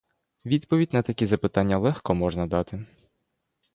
[0.45, 2.85] Відповідь на такі запитання легко можна дати.